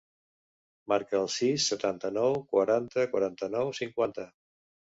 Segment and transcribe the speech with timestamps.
[0.93, 4.31] Marca el sis, setanta-nou, quaranta, quaranta-nou, cinquanta.